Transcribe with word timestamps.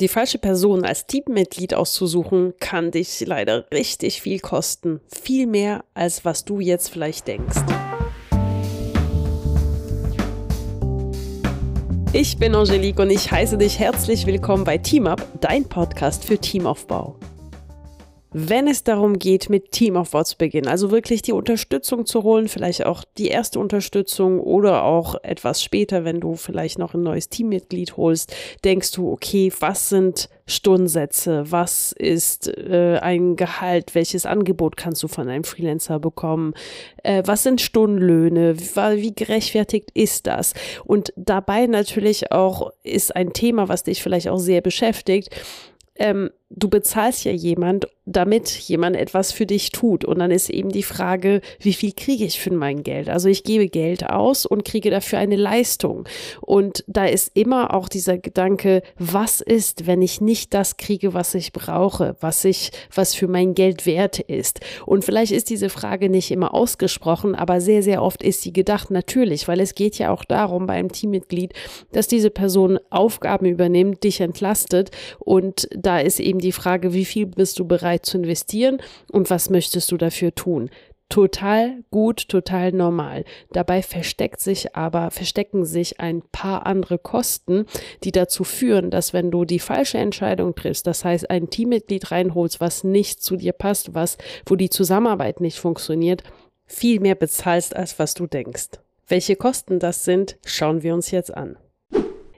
Die 0.00 0.06
falsche 0.06 0.38
Person 0.38 0.84
als 0.84 1.06
Teammitglied 1.06 1.74
auszusuchen, 1.74 2.54
kann 2.60 2.92
dich 2.92 3.18
leider 3.26 3.68
richtig 3.72 4.22
viel 4.22 4.38
kosten. 4.38 5.00
Viel 5.08 5.48
mehr, 5.48 5.84
als 5.92 6.24
was 6.24 6.44
du 6.44 6.60
jetzt 6.60 6.90
vielleicht 6.90 7.26
denkst. 7.26 7.58
Ich 12.12 12.38
bin 12.38 12.54
Angelique 12.54 13.00
und 13.00 13.10
ich 13.10 13.32
heiße 13.32 13.58
dich 13.58 13.80
herzlich 13.80 14.24
willkommen 14.24 14.62
bei 14.62 14.78
TeamUp, 14.78 15.20
dein 15.40 15.68
Podcast 15.68 16.24
für 16.24 16.38
Teamaufbau 16.38 17.16
wenn 18.30 18.68
es 18.68 18.84
darum 18.84 19.18
geht, 19.18 19.48
mit 19.48 19.72
Teamaufbau 19.72 20.22
zu 20.22 20.36
beginnen. 20.36 20.68
Also 20.68 20.90
wirklich 20.90 21.22
die 21.22 21.32
Unterstützung 21.32 22.04
zu 22.04 22.22
holen, 22.22 22.48
vielleicht 22.48 22.84
auch 22.84 23.04
die 23.16 23.28
erste 23.28 23.58
Unterstützung 23.58 24.40
oder 24.40 24.84
auch 24.84 25.14
etwas 25.22 25.62
später, 25.62 26.04
wenn 26.04 26.20
du 26.20 26.34
vielleicht 26.34 26.78
noch 26.78 26.94
ein 26.94 27.02
neues 27.02 27.28
Teammitglied 27.28 27.96
holst, 27.96 28.34
denkst 28.64 28.92
du, 28.92 29.10
okay, 29.10 29.52
was 29.60 29.88
sind 29.88 30.28
Stundensätze? 30.46 31.44
Was 31.50 31.92
ist 31.92 32.48
äh, 32.48 32.98
ein 33.00 33.36
Gehalt? 33.36 33.94
Welches 33.94 34.26
Angebot 34.26 34.76
kannst 34.76 35.02
du 35.02 35.08
von 35.08 35.28
einem 35.28 35.44
Freelancer 35.44 35.98
bekommen? 35.98 36.54
Äh, 37.02 37.22
was 37.26 37.42
sind 37.42 37.60
Stundenlöhne? 37.60 38.58
Wie, 38.58 39.02
wie 39.02 39.14
gerechtfertigt 39.14 39.90
ist 39.94 40.26
das? 40.26 40.54
Und 40.84 41.12
dabei 41.16 41.66
natürlich 41.66 42.32
auch 42.32 42.72
ist 42.82 43.14
ein 43.14 43.32
Thema, 43.32 43.68
was 43.68 43.84
dich 43.84 44.02
vielleicht 44.02 44.28
auch 44.28 44.38
sehr 44.38 44.60
beschäftigt. 44.60 45.30
Ähm, 45.96 46.30
du 46.50 46.68
bezahlst 46.68 47.24
ja 47.24 47.32
jemand 47.32 47.86
damit 48.08 48.48
jemand 48.48 48.96
etwas 48.96 49.32
für 49.32 49.46
dich 49.46 49.70
tut. 49.70 50.04
Und 50.04 50.18
dann 50.18 50.30
ist 50.30 50.48
eben 50.48 50.70
die 50.70 50.82
Frage, 50.82 51.40
wie 51.60 51.74
viel 51.74 51.92
kriege 51.92 52.24
ich 52.24 52.40
für 52.40 52.52
mein 52.52 52.82
Geld? 52.82 53.08
Also 53.08 53.28
ich 53.28 53.44
gebe 53.44 53.68
Geld 53.68 54.08
aus 54.08 54.46
und 54.46 54.64
kriege 54.64 54.90
dafür 54.90 55.18
eine 55.18 55.36
Leistung. 55.36 56.08
Und 56.40 56.84
da 56.86 57.04
ist 57.04 57.36
immer 57.36 57.74
auch 57.74 57.88
dieser 57.88 58.18
Gedanke, 58.18 58.82
was 58.98 59.40
ist, 59.40 59.86
wenn 59.86 60.00
ich 60.00 60.20
nicht 60.20 60.54
das 60.54 60.78
kriege, 60.78 61.12
was 61.12 61.34
ich 61.34 61.52
brauche, 61.52 62.16
was 62.20 62.44
ich, 62.44 62.70
was 62.94 63.14
für 63.14 63.28
mein 63.28 63.54
Geld 63.54 63.84
wert 63.84 64.18
ist? 64.18 64.60
Und 64.86 65.04
vielleicht 65.04 65.32
ist 65.32 65.50
diese 65.50 65.68
Frage 65.68 66.08
nicht 66.08 66.30
immer 66.30 66.54
ausgesprochen, 66.54 67.34
aber 67.34 67.60
sehr, 67.60 67.82
sehr 67.82 68.02
oft 68.02 68.22
ist 68.22 68.42
sie 68.42 68.52
gedacht, 68.52 68.90
natürlich, 68.90 69.48
weil 69.48 69.60
es 69.60 69.74
geht 69.74 69.98
ja 69.98 70.10
auch 70.10 70.24
darum 70.24 70.66
bei 70.66 70.74
einem 70.74 70.92
Teammitglied, 70.92 71.52
dass 71.92 72.08
diese 72.08 72.30
Person 72.30 72.78
Aufgaben 72.88 73.46
übernimmt, 73.46 74.02
dich 74.02 74.20
entlastet. 74.20 74.90
Und 75.18 75.68
da 75.76 76.00
ist 76.00 76.20
eben 76.20 76.37
die 76.38 76.52
Frage, 76.52 76.92
wie 76.92 77.04
viel 77.04 77.26
bist 77.26 77.58
du 77.58 77.66
bereit 77.66 78.06
zu 78.06 78.18
investieren 78.18 78.78
und 79.10 79.30
was 79.30 79.50
möchtest 79.50 79.92
du 79.92 79.96
dafür 79.96 80.34
tun. 80.34 80.70
Total 81.08 81.82
gut, 81.90 82.28
total 82.28 82.72
normal. 82.72 83.24
Dabei 83.52 83.80
versteckt 83.80 84.40
sich 84.40 84.76
aber, 84.76 85.10
verstecken 85.10 85.64
sich 85.64 86.00
ein 86.00 86.20
paar 86.32 86.66
andere 86.66 86.98
Kosten, 86.98 87.64
die 88.04 88.12
dazu 88.12 88.44
führen, 88.44 88.90
dass 88.90 89.14
wenn 89.14 89.30
du 89.30 89.46
die 89.46 89.58
falsche 89.58 89.96
Entscheidung 89.96 90.54
triffst, 90.54 90.86
das 90.86 91.06
heißt 91.06 91.30
ein 91.30 91.48
Teammitglied 91.48 92.10
reinholst, 92.10 92.60
was 92.60 92.84
nicht 92.84 93.22
zu 93.22 93.36
dir 93.36 93.54
passt, 93.54 93.94
was, 93.94 94.18
wo 94.44 94.54
die 94.54 94.68
Zusammenarbeit 94.68 95.40
nicht 95.40 95.58
funktioniert, 95.58 96.22
viel 96.66 97.00
mehr 97.00 97.14
bezahlst, 97.14 97.74
als 97.74 97.98
was 97.98 98.12
du 98.12 98.26
denkst. 98.26 98.68
Welche 99.06 99.36
Kosten 99.36 99.78
das 99.78 100.04
sind, 100.04 100.36
schauen 100.44 100.82
wir 100.82 100.92
uns 100.92 101.10
jetzt 101.10 101.34
an. 101.34 101.56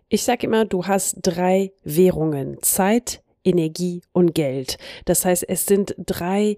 Ich 0.09 0.23
sage 0.23 0.47
immer, 0.47 0.65
du 0.65 0.87
hast 0.87 1.19
drei 1.23 1.73
Währungen. 1.83 2.63
Zeit, 2.63 3.23
Energie 3.45 4.03
und 4.13 4.35
Geld. 4.35 4.79
Das 5.05 5.25
heißt, 5.25 5.49
es 5.49 5.67
sind 5.67 5.95
drei 5.99 6.57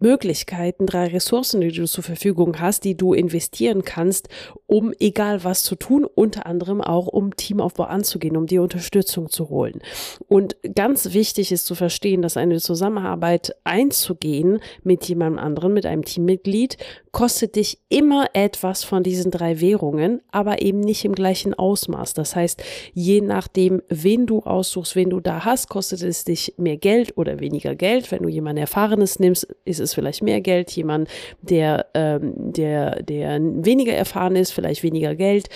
Möglichkeiten, 0.00 0.86
drei 0.86 1.08
Ressourcen, 1.08 1.60
die 1.60 1.72
du 1.72 1.86
zur 1.86 2.04
Verfügung 2.04 2.60
hast, 2.60 2.84
die 2.84 2.96
du 2.96 3.12
investieren 3.12 3.82
kannst, 3.84 4.28
um 4.66 4.92
egal 4.98 5.44
was 5.44 5.62
zu 5.62 5.74
tun, 5.74 6.04
unter 6.04 6.46
anderem 6.46 6.80
auch 6.80 7.06
um 7.06 7.34
Teamaufbau 7.36 7.84
anzugehen, 7.84 8.36
um 8.36 8.46
die 8.46 8.58
Unterstützung 8.58 9.28
zu 9.30 9.48
holen. 9.48 9.80
Und 10.28 10.56
ganz 10.74 11.12
wichtig 11.12 11.52
ist 11.52 11.66
zu 11.66 11.74
verstehen, 11.74 12.22
dass 12.22 12.36
eine 12.36 12.60
Zusammenarbeit 12.60 13.54
einzugehen 13.64 14.60
mit 14.82 15.04
jemandem 15.08 15.42
anderen, 15.42 15.72
mit 15.72 15.86
einem 15.86 16.04
Teammitglied, 16.04 16.76
kostet 17.12 17.56
dich 17.56 17.78
immer 17.88 18.26
etwas 18.34 18.84
von 18.84 19.02
diesen 19.02 19.30
drei 19.30 19.60
Währungen, 19.60 20.20
aber 20.30 20.62
eben 20.62 20.80
nicht 20.80 21.04
im 21.04 21.14
gleichen 21.14 21.54
Ausmaß. 21.54 22.14
Das 22.14 22.36
heißt, 22.36 22.62
je 22.94 23.20
nachdem, 23.20 23.82
wen 23.88 24.26
du 24.26 24.40
aussuchst, 24.40 24.94
wen 24.94 25.10
du 25.10 25.20
da 25.20 25.44
hast, 25.44 25.68
kostet 25.68 26.02
es 26.02 26.24
dich 26.24 26.54
mehr 26.58 26.76
Geld 26.76 27.16
oder 27.16 27.40
weniger 27.40 27.74
Geld. 27.74 28.12
Wenn 28.12 28.22
du 28.22 28.28
jemanden 28.28 28.60
Erfahrenes 28.60 29.18
nimmst, 29.18 29.48
ist 29.64 29.80
es 29.80 29.87
vielleicht 29.94 30.22
mehr 30.22 30.40
Geld. 30.40 30.70
Jemand, 30.72 31.08
der, 31.42 31.86
ähm, 31.94 32.34
der, 32.36 33.02
der 33.02 33.38
weniger 33.40 33.92
erfahren 33.92 34.36
ist, 34.36 34.52
vielleicht 34.52 34.82
weniger 34.82 35.14
Geld. 35.14 35.48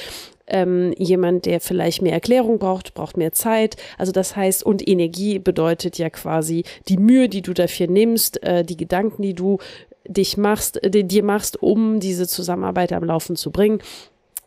Ähm, 0.47 0.93
jemand, 0.99 1.47
der 1.47 1.61
vielleicht 1.61 2.03
mehr 2.03 2.13
Erklärung 2.13 2.59
braucht, 2.59 2.95
braucht 2.95 3.17
mehr 3.17 3.33
Zeit. 3.33 3.77
Also 3.97 4.13
das 4.13 4.37
heißt, 4.37 4.65
und 4.65 4.87
Energie 4.87 5.39
bedeutet 5.39 5.99
ja 5.99 6.11
quasi 6.11 6.65
die 6.89 6.99
Mühe, 6.99 7.29
die 7.29 7.43
du 7.43 7.55
dafür 7.55 7.87
nimmst, 7.87 8.43
äh, 8.43 8.65
die 8.65 8.77
Gedanken, 8.77 9.23
die 9.23 9.35
du 9.35 9.59
dich 10.07 10.37
machst, 10.37 10.83
äh, 10.83 11.05
dir 11.05 11.23
machst, 11.23 11.63
um 11.63 12.01
diese 12.01 12.27
Zusammenarbeit 12.27 12.93
am 12.93 13.05
Laufen 13.05 13.37
zu 13.37 13.51
bringen. 13.51 13.81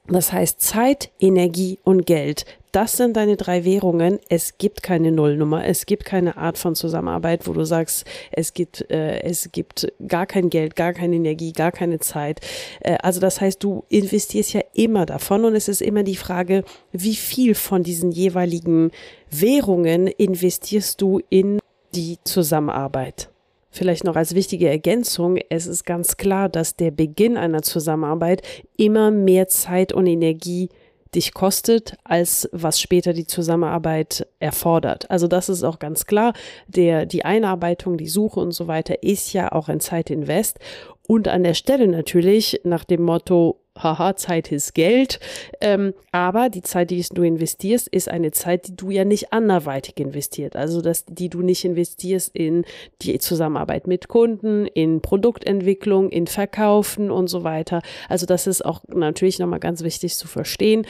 Das 0.08 0.32
heißt 0.32 0.62
Zeit, 0.62 1.10
Energie 1.20 1.80
und 1.84 2.06
Geld. 2.06 2.46
Das 2.76 2.98
sind 2.98 3.16
deine 3.16 3.38
drei 3.38 3.64
Währungen. 3.64 4.20
Es 4.28 4.58
gibt 4.58 4.84
keine 4.84 5.10
Nullnummer. 5.10 5.66
Es 5.66 5.86
gibt 5.86 6.04
keine 6.04 6.36
Art 6.36 6.58
von 6.58 6.76
Zusammenarbeit, 6.76 7.48
wo 7.48 7.54
du 7.54 7.64
sagst, 7.64 8.06
es 8.34 8.54
gibt, 8.54 8.92
äh, 8.92 9.22
es 9.22 9.54
gibt 9.54 9.94
gar 10.06 10.26
kein 10.26 10.50
Geld, 10.50 10.76
gar 10.76 10.92
keine 10.92 11.16
Energie, 11.16 11.54
gar 11.54 11.72
keine 11.72 12.00
Zeit. 12.00 12.42
Äh, 12.82 12.98
also 13.02 13.22
das 13.22 13.40
heißt, 13.40 13.64
du 13.64 13.86
investierst 13.88 14.52
ja 14.52 14.62
immer 14.74 15.06
davon 15.06 15.46
und 15.46 15.56
es 15.56 15.70
ist 15.70 15.82
immer 15.82 16.04
die 16.04 16.18
Frage, 16.18 16.66
wie 16.92 17.16
viel 17.16 17.56
von 17.56 17.82
diesen 17.82 18.12
jeweiligen 18.12 18.92
Währungen 19.32 20.08
investierst 20.08 21.00
du 21.00 21.22
in 21.30 21.60
die 21.94 22.18
Zusammenarbeit. 22.26 23.30
Vielleicht 23.72 24.04
noch 24.04 24.18
als 24.18 24.36
wichtige 24.36 24.68
Ergänzung, 24.68 25.38
es 25.50 25.66
ist 25.66 25.86
ganz 25.86 26.18
klar, 26.18 26.50
dass 26.50 26.76
der 26.76 26.92
Beginn 26.92 27.38
einer 27.38 27.62
Zusammenarbeit 27.62 28.42
immer 28.76 29.12
mehr 29.12 29.48
Zeit 29.48 29.94
und 29.94 30.08
Energie 30.08 30.68
dich 31.16 31.34
kostet, 31.34 31.96
als 32.04 32.50
was 32.52 32.80
später 32.80 33.14
die 33.14 33.28
Zusammenarbeit 33.28 34.28
erfordert. 34.40 35.10
Also 35.10 35.28
das 35.28 35.50
ist 35.50 35.64
auch 35.64 35.80
ganz 35.80 36.06
klar. 36.06 36.34
Der, 36.68 37.06
die 37.06 37.26
Einarbeitung, 37.26 37.98
die 37.98 38.08
Suche 38.08 38.40
und 38.40 38.52
so 38.52 38.68
weiter 38.68 39.04
ist 39.04 39.34
ja 39.34 39.52
auch 39.52 39.70
ein 39.70 39.80
Zeitinvest. 39.80 40.60
Und 41.08 41.28
an 41.28 41.44
der 41.44 41.54
Stelle 41.54 41.88
natürlich 41.88 42.62
nach 42.64 42.84
dem 42.84 43.04
Motto, 43.04 43.60
haha, 43.78 44.16
Zeit 44.16 44.52
ist 44.52 44.74
Geld. 44.74 45.20
Ähm, 45.62 45.94
aber 46.12 46.50
die 46.50 46.62
Zeit, 46.62 46.92
die 46.92 47.06
du 47.14 47.24
investierst, 47.24 47.88
ist 47.88 48.10
eine 48.10 48.32
Zeit, 48.32 48.68
die 48.68 48.76
du 48.76 48.90
ja 48.90 49.06
nicht 49.06 49.34
anderweitig 49.34 50.00
investiert. 50.00 50.56
Also, 50.56 50.82
dass, 50.82 51.06
die 51.06 51.30
du 51.30 51.42
nicht 51.42 51.66
investierst 51.66 52.36
in 52.36 52.66
die 53.02 53.18
Zusammenarbeit 53.20 53.88
mit 53.88 54.08
Kunden, 54.08 54.66
in 54.66 55.02
Produktentwicklung, 55.02 56.10
in 56.10 56.28
Verkaufen 56.28 57.12
und 57.12 57.28
so 57.28 57.44
weiter. 57.44 57.82
Also, 58.10 58.26
das 58.26 58.48
ist 58.48 58.64
auch 58.64 58.82
natürlich 58.88 59.40
nochmal 59.40 59.60
ganz 59.60 59.84
wichtig 59.84 60.16
zu 60.16 60.28
verstehen. 60.28 60.88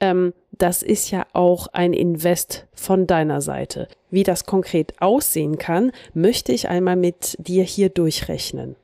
Ähm, 0.00 0.32
das 0.50 0.82
ist 0.82 1.10
ja 1.10 1.26
auch 1.32 1.68
ein 1.68 1.92
Invest 1.92 2.66
von 2.74 3.06
deiner 3.06 3.40
Seite. 3.40 3.88
Wie 4.10 4.24
das 4.24 4.46
konkret 4.46 5.00
aussehen 5.00 5.58
kann, 5.58 5.92
möchte 6.12 6.52
ich 6.52 6.68
einmal 6.68 6.96
mit 6.96 7.36
dir 7.38 7.62
hier 7.62 7.88
durchrechnen. 7.88 8.76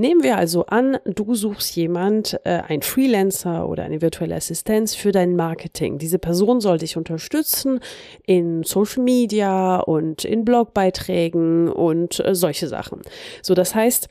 Nehmen 0.00 0.22
wir 0.22 0.38
also 0.38 0.64
an, 0.64 0.96
du 1.04 1.34
suchst 1.34 1.76
jemand, 1.76 2.40
äh, 2.44 2.62
ein 2.66 2.80
Freelancer 2.80 3.68
oder 3.68 3.82
eine 3.82 4.00
virtuelle 4.00 4.34
Assistenz 4.34 4.94
für 4.94 5.12
dein 5.12 5.36
Marketing. 5.36 5.98
Diese 5.98 6.18
Person 6.18 6.62
soll 6.62 6.78
dich 6.78 6.96
unterstützen 6.96 7.80
in 8.24 8.62
Social 8.62 9.02
Media 9.02 9.76
und 9.76 10.24
in 10.24 10.46
Blogbeiträgen 10.46 11.68
und 11.68 12.18
äh, 12.24 12.34
solche 12.34 12.66
Sachen. 12.66 13.02
So, 13.42 13.52
das 13.52 13.74
heißt, 13.74 14.08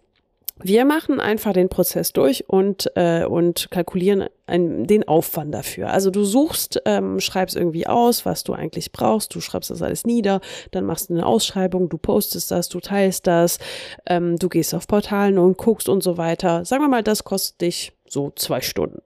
wir 0.62 0.86
machen 0.86 1.20
einfach 1.20 1.54
den 1.54 1.70
Prozess 1.70 2.12
durch 2.12 2.50
und, 2.50 2.92
äh, 2.96 3.26
und 3.26 3.72
kalkulieren 3.72 4.26
ein, 4.46 4.86
den 4.88 5.08
Aufwand 5.08 5.54
dafür. 5.54 5.92
Also 5.92 6.12
du 6.12 6.24
suchst, 6.24 6.82
ähm, 6.86 7.20
schreibst 7.20 7.56
irgendwie 7.56 7.88
aus, 7.88 8.26
was 8.26 8.44
du 8.44 8.54
eigentlich 8.54 8.92
brauchst, 8.92 9.34
du 9.34 9.42
schreibst 9.42 9.70
das 9.70 9.82
alles 9.82 10.06
nieder, 10.06 10.42
dann 10.72 10.86
machst 10.86 11.10
du 11.10 11.14
eine 11.14 11.26
Ausschreibung, 11.26 11.88
du 11.88 11.98
postest 11.98 12.52
das, 12.52 12.68
du 12.68 12.80
teilst 12.80 13.28
das, 13.28 13.60
ähm, 14.06 14.38
du 14.38 14.50
gehst 14.50 14.74
auf 14.76 14.88
Portalen 14.88 15.38
und 15.38 15.58
guckst 15.58 15.88
und 15.88 16.04
so 16.04 16.18
weiter. 16.18 16.66
Sagen 16.66 16.84
wir 16.84 16.90
mal, 16.90 17.04
das 17.04 17.24
kostet 17.24 17.62
dich 17.62 17.94
so 18.08 18.32
zwei 18.36 18.62
Stunden. 18.62 19.02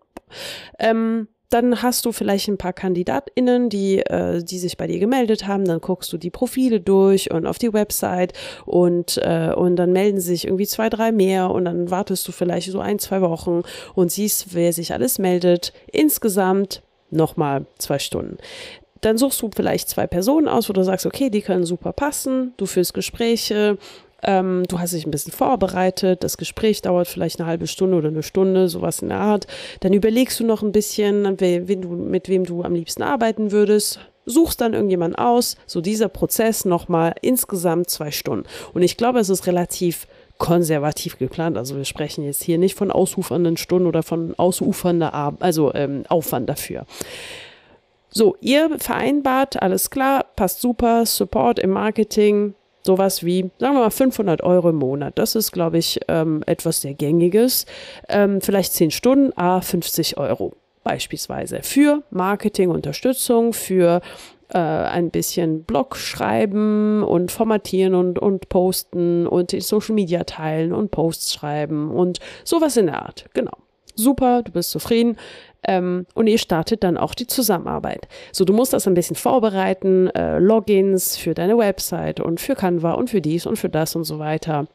Ähm, 0.79 1.27
dann 1.53 1.83
hast 1.83 2.05
du 2.05 2.11
vielleicht 2.11 2.47
ein 2.47 2.57
paar 2.57 2.73
KandidatInnen, 2.73 3.69
die, 3.69 3.99
äh, 3.99 4.43
die 4.43 4.57
sich 4.57 4.75
bei 4.75 4.87
dir 4.87 4.99
gemeldet 4.99 5.47
haben. 5.47 5.65
Dann 5.65 5.81
guckst 5.81 6.11
du 6.11 6.17
die 6.17 6.31
Profile 6.31 6.79
durch 6.79 7.31
und 7.31 7.45
auf 7.45 7.59
die 7.59 7.73
Website 7.73 8.33
und, 8.65 9.19
äh, 9.23 9.53
und 9.55 9.75
dann 9.75 9.93
melden 9.93 10.19
sich 10.19 10.45
irgendwie 10.45 10.65
zwei, 10.65 10.89
drei 10.89 11.11
mehr 11.11 11.51
und 11.51 11.65
dann 11.65 11.91
wartest 11.91 12.27
du 12.27 12.31
vielleicht 12.31 12.71
so 12.71 12.79
ein, 12.79 12.97
zwei 12.97 13.21
Wochen 13.21 13.61
und 13.93 14.11
siehst, 14.11 14.55
wer 14.55 14.73
sich 14.73 14.93
alles 14.93 15.19
meldet. 15.19 15.73
Insgesamt 15.91 16.81
nochmal 17.11 17.65
zwei 17.77 17.99
Stunden 17.99 18.37
dann 19.01 19.17
suchst 19.17 19.41
du 19.41 19.49
vielleicht 19.53 19.89
zwei 19.89 20.07
Personen 20.07 20.47
aus, 20.47 20.69
wo 20.69 20.73
du 20.73 20.81
sagst, 20.81 21.05
okay, 21.05 21.29
die 21.29 21.41
können 21.41 21.65
super 21.65 21.91
passen, 21.91 22.53
du 22.55 22.65
führst 22.65 22.93
Gespräche, 22.93 23.77
ähm, 24.23 24.63
du 24.67 24.79
hast 24.79 24.93
dich 24.93 25.05
ein 25.05 25.11
bisschen 25.11 25.33
vorbereitet, 25.33 26.23
das 26.23 26.37
Gespräch 26.37 26.81
dauert 26.81 27.07
vielleicht 27.07 27.39
eine 27.39 27.47
halbe 27.47 27.67
Stunde 27.67 27.97
oder 27.97 28.09
eine 28.09 28.23
Stunde, 28.23 28.69
sowas 28.69 29.01
in 29.01 29.09
der 29.09 29.19
Art. 29.19 29.47
Dann 29.81 29.93
überlegst 29.93 30.39
du 30.39 30.45
noch 30.45 30.63
ein 30.63 30.71
bisschen, 30.71 31.39
wen 31.39 31.81
du, 31.81 31.89
mit 31.89 32.29
wem 32.29 32.45
du 32.45 32.63
am 32.63 32.73
liebsten 32.73 33.03
arbeiten 33.03 33.51
würdest. 33.51 33.99
suchst 34.25 34.61
dann 34.61 34.73
irgendjemand 34.73 35.17
aus, 35.17 35.57
so 35.65 35.81
dieser 35.81 36.07
Prozess 36.07 36.63
nochmal 36.63 37.13
insgesamt 37.21 37.89
zwei 37.89 38.09
Stunden. 38.11 38.45
Und 38.73 38.81
ich 38.81 38.95
glaube, 38.95 39.19
es 39.19 39.29
ist 39.29 39.47
relativ 39.47 40.07
konservativ 40.37 41.17
geplant. 41.17 41.57
Also 41.57 41.75
wir 41.75 41.85
sprechen 41.85 42.23
jetzt 42.23 42.43
hier 42.43 42.57
nicht 42.57 42.75
von 42.75 42.91
ausufernden 42.91 43.57
Stunden 43.57 43.87
oder 43.87 44.03
von 44.03 44.33
ausufernder 44.37 45.13
Ar 45.13 45.35
also 45.39 45.73
ähm, 45.73 46.03
Aufwand 46.09 46.49
dafür. 46.49 46.85
So, 48.09 48.35
ihr 48.41 48.77
vereinbart, 48.77 49.61
alles 49.61 49.89
klar, 49.89 50.25
passt 50.35 50.61
super, 50.61 51.05
Support 51.05 51.57
im 51.57 51.71
Marketing, 51.71 52.53
sowas 52.85 53.23
wie, 53.23 53.49
sagen 53.59 53.75
wir 53.75 53.81
mal, 53.81 53.89
500 53.89 54.43
Euro 54.43 54.69
im 54.69 54.77
Monat. 54.77 55.17
Das 55.17 55.35
ist, 55.35 55.51
glaube 55.51 55.77
ich, 55.77 55.99
ähm, 56.07 56.43
etwas 56.45 56.81
sehr 56.81 56.93
Gängiges. 56.93 57.65
Ähm, 58.09 58.41
vielleicht 58.41 58.73
10 58.73 58.91
Stunden, 58.91 59.31
a 59.37 59.61
50 59.61 60.17
Euro 60.17 60.53
beispielsweise 60.83 61.63
für 61.63 62.03
Marketingunterstützung, 62.11 63.53
für 63.53 64.01
äh, 64.49 64.57
ein 64.57 65.09
bisschen 65.11 65.63
Blog 65.63 65.95
schreiben 65.95 67.03
und 67.03 67.31
formatieren 67.31 67.95
und, 67.95 68.19
und 68.19 68.49
posten 68.49 69.27
und 69.27 69.53
in 69.53 69.61
Social 69.61 69.95
Media 69.95 70.23
teilen 70.25 70.73
und 70.73 70.91
Posts 70.91 71.33
schreiben 71.33 71.89
und 71.89 72.19
sowas 72.43 72.77
in 72.77 72.87
der 72.87 73.01
Art. 73.01 73.25
Genau. 73.33 73.53
Super, 73.95 74.41
du 74.43 74.51
bist 74.51 74.71
zufrieden. 74.71 75.17
Ähm, 75.67 76.05
und 76.13 76.27
ihr 76.27 76.37
startet 76.37 76.83
dann 76.83 76.97
auch 76.97 77.15
die 77.15 77.27
Zusammenarbeit. 77.27 78.07
So, 78.31 78.45
du 78.45 78.53
musst 78.53 78.73
das 78.73 78.87
ein 78.87 78.93
bisschen 78.93 79.15
vorbereiten, 79.15 80.07
äh, 80.09 80.39
Logins 80.39 81.17
für 81.17 81.33
deine 81.33 81.57
Website 81.57 82.19
und 82.19 82.41
für 82.41 82.55
Canva 82.55 82.93
und 82.93 83.09
für 83.09 83.21
dies 83.21 83.45
und 83.45 83.57
für 83.57 83.69
das 83.69 83.95
und 83.95 84.03
so 84.03 84.19
weiter. 84.19 84.67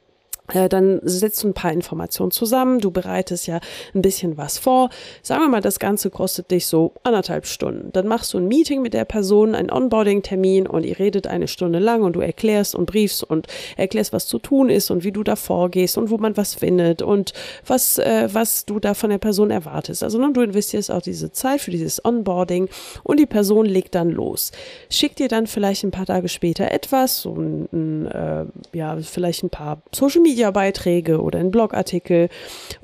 Äh, 0.53 0.69
dann 0.69 1.01
setzt 1.03 1.43
du 1.43 1.49
ein 1.49 1.55
paar 1.55 1.73
Informationen 1.73 2.31
zusammen, 2.31 2.81
du 2.81 2.91
bereitest 2.91 3.47
ja 3.47 3.61
ein 3.95 4.03
bisschen 4.03 4.37
was 4.37 4.59
vor. 4.59 4.91
Sagen 5.23 5.43
wir 5.43 5.49
mal, 5.49 5.61
das 5.61 5.79
Ganze 5.79 6.11
kostet 6.11 6.51
dich 6.51 6.67
so 6.67 6.93
anderthalb 7.03 7.47
Stunden. 7.47 7.91
Dann 7.93 8.07
machst 8.07 8.33
du 8.33 8.39
ein 8.39 8.49
Meeting 8.49 8.83
mit 8.83 8.95
der 8.95 9.05
Person, 9.05 9.55
einen 9.55 9.71
Onboarding-Termin 9.71 10.67
und 10.67 10.85
ihr 10.85 10.99
redet 10.99 11.27
eine 11.27 11.49
Stunde 11.49 11.79
lang 11.79 12.03
und 12.03 12.15
du 12.15 12.21
erklärst 12.21 12.75
und 12.75 12.87
briefst 12.87 13.23
und 13.25 13.47
erklärst, 13.77 14.13
was 14.13 14.27
zu 14.27 14.39
tun 14.39 14.71
ist 14.71 14.91
und 14.91 15.05
wie 15.05 15.13
du 15.13 15.23
da 15.23 15.37
vorgehst 15.37 15.99
und 15.99 16.11
wo 16.11 16.19
man 16.19 16.37
was 16.37 16.55
findet 16.55 17.03
und 17.03 17.33
was, 17.67 17.99
äh, 17.99 18.29
was 18.33 18.65
du 18.65 18.81
da 18.81 18.95
von 18.95 19.11
der 19.11 19.19
Person 19.19 19.51
erwartest. 19.51 20.03
Also 20.03 20.19
ne, 20.19 20.33
du 20.33 20.41
investierst 20.41 20.91
auch 20.91 21.03
diese 21.03 21.33
Zeit 21.33 21.61
für 21.61 21.71
dieses 21.71 22.05
Onboarding 22.05 22.69
und 23.03 23.21
die 23.21 23.27
Person 23.27 23.67
legt 23.67 23.95
dann 23.95 24.11
los. 24.11 24.53
Schickt 24.91 25.19
dir 25.19 25.29
dann 25.29 25.47
vielleicht 25.47 25.85
ein 25.85 25.91
paar 25.91 26.07
Tage 26.07 26.29
später 26.29 26.71
etwas, 26.71 27.23
so 27.23 27.35
ein, 27.35 27.69
ein 27.73 28.07
äh, 28.07 28.45
ja, 28.73 28.97
vielleicht 28.97 29.43
ein 29.43 29.51
paar 29.51 29.83
Social 29.93 30.23
Media 30.23 30.38
Wikipedia-Beiträge 30.39 31.21
oder 31.21 31.39
ein 31.39 31.51
Blogartikel 31.51 32.29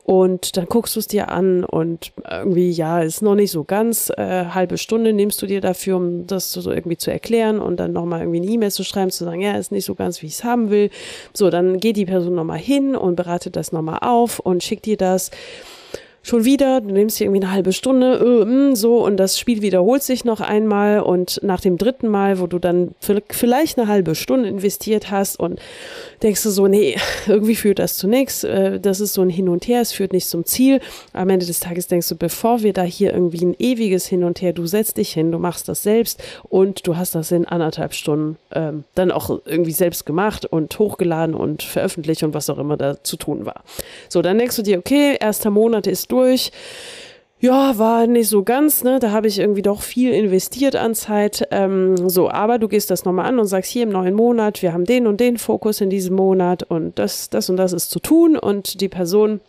und 0.04 0.56
dann 0.56 0.66
guckst 0.66 0.96
du 0.96 1.00
es 1.00 1.06
dir 1.06 1.30
an 1.30 1.64
und 1.64 2.12
irgendwie, 2.30 2.70
ja, 2.70 3.00
ist 3.00 3.22
noch 3.22 3.34
nicht 3.34 3.50
so 3.50 3.64
ganz, 3.64 4.10
äh, 4.10 4.46
halbe 4.46 4.76
Stunde 4.76 5.12
nimmst 5.12 5.40
du 5.40 5.46
dir 5.46 5.60
dafür, 5.60 5.96
um 5.96 6.26
das 6.26 6.52
so 6.52 6.70
irgendwie 6.70 6.96
zu 6.96 7.10
erklären 7.10 7.58
und 7.58 7.78
dann 7.78 7.92
nochmal 7.92 8.20
irgendwie 8.20 8.42
eine 8.42 8.50
E-Mail 8.50 8.70
zu 8.70 8.84
schreiben, 8.84 9.10
zu 9.10 9.24
sagen, 9.24 9.40
ja, 9.40 9.52
ist 9.52 9.72
nicht 9.72 9.86
so 9.86 9.94
ganz, 9.94 10.20
wie 10.22 10.26
ich 10.26 10.34
es 10.34 10.44
haben 10.44 10.70
will. 10.70 10.90
So, 11.32 11.50
dann 11.50 11.80
geht 11.80 11.96
die 11.96 12.06
Person 12.06 12.34
nochmal 12.34 12.58
hin 12.58 12.96
und 12.96 13.16
bereitet 13.16 13.56
das 13.56 13.72
nochmal 13.72 13.98
auf 14.02 14.40
und 14.40 14.62
schickt 14.62 14.86
dir 14.86 14.96
das 14.96 15.30
schon 16.24 16.46
wieder, 16.46 16.80
du 16.80 16.90
nimmst 16.90 17.20
dir 17.20 17.24
irgendwie 17.24 17.42
eine 17.42 17.52
halbe 17.52 17.72
Stunde, 17.72 18.14
äh, 18.14 18.44
mm, 18.44 18.74
so, 18.74 19.04
und 19.04 19.18
das 19.18 19.38
Spiel 19.38 19.60
wiederholt 19.60 20.02
sich 20.02 20.24
noch 20.24 20.40
einmal 20.40 21.00
und 21.00 21.38
nach 21.42 21.60
dem 21.60 21.76
dritten 21.76 22.08
Mal, 22.08 22.40
wo 22.40 22.46
du 22.46 22.58
dann 22.58 22.94
vielleicht 23.28 23.78
eine 23.78 23.88
halbe 23.88 24.14
Stunde 24.14 24.48
investiert 24.48 25.10
hast 25.10 25.38
und 25.38 25.60
denkst 26.22 26.42
du 26.42 26.50
so, 26.50 26.66
nee, 26.66 26.96
irgendwie 27.26 27.56
führt 27.56 27.78
das 27.78 27.96
zu 27.96 28.08
nichts, 28.08 28.44
äh, 28.44 28.80
das 28.80 29.00
ist 29.00 29.14
so 29.14 29.22
ein 29.22 29.30
Hin 29.30 29.48
und 29.48 29.66
Her, 29.66 29.80
es 29.80 29.92
führt 29.92 30.12
nicht 30.12 30.28
zum 30.28 30.44
Ziel. 30.44 30.80
Am 31.12 31.28
Ende 31.30 31.46
des 31.46 31.60
Tages 31.60 31.86
denkst 31.86 32.08
du, 32.08 32.16
bevor 32.16 32.62
wir 32.62 32.72
da 32.72 32.82
hier 32.82 33.12
irgendwie 33.12 33.44
ein 33.44 33.56
ewiges 33.58 34.06
Hin 34.06 34.24
und 34.24 34.42
Her, 34.42 34.52
du 34.52 34.66
setzt 34.66 34.96
dich 34.96 35.12
hin, 35.12 35.32
du 35.32 35.38
machst 35.38 35.68
das 35.68 35.82
selbst 35.82 36.22
und 36.48 36.86
du 36.86 36.96
hast 36.96 37.14
das 37.14 37.30
in 37.32 37.46
anderthalb 37.46 37.94
Stunden 37.94 38.36
ähm, 38.52 38.84
dann 38.94 39.10
auch 39.10 39.40
irgendwie 39.44 39.72
selbst 39.72 40.06
gemacht 40.06 40.46
und 40.46 40.78
hochgeladen 40.78 41.34
und 41.34 41.62
veröffentlicht 41.62 42.22
und 42.22 42.34
was 42.34 42.50
auch 42.50 42.58
immer 42.58 42.76
da 42.76 43.02
zu 43.02 43.16
tun 43.16 43.46
war. 43.46 43.62
So, 44.08 44.22
dann 44.22 44.38
denkst 44.38 44.56
du 44.56 44.62
dir, 44.62 44.78
okay, 44.78 45.16
erster 45.20 45.50
Monat 45.50 45.86
ist 45.86 46.10
durch. 46.12 46.50
Ja, 47.44 47.76
war 47.76 48.06
nicht 48.06 48.30
so 48.30 48.42
ganz, 48.42 48.84
ne? 48.84 48.98
Da 49.00 49.10
habe 49.10 49.28
ich 49.28 49.38
irgendwie 49.38 49.60
doch 49.60 49.82
viel 49.82 50.14
investiert 50.14 50.76
an 50.76 50.94
Zeit. 50.94 51.46
Ähm, 51.50 52.08
so, 52.08 52.30
aber 52.30 52.58
du 52.58 52.68
gehst 52.68 52.90
das 52.90 53.04
nochmal 53.04 53.26
an 53.26 53.38
und 53.38 53.44
sagst, 53.44 53.70
hier 53.70 53.82
im 53.82 53.90
neuen 53.90 54.14
Monat, 54.14 54.62
wir 54.62 54.72
haben 54.72 54.86
den 54.86 55.06
und 55.06 55.20
den 55.20 55.36
Fokus 55.36 55.82
in 55.82 55.90
diesem 55.90 56.16
Monat 56.16 56.62
und 56.62 56.98
das, 56.98 57.28
das 57.28 57.50
und 57.50 57.58
das 57.58 57.74
ist 57.74 57.90
zu 57.90 58.00
tun 58.00 58.38
und 58.38 58.80
die 58.80 58.88
Person 58.88 59.40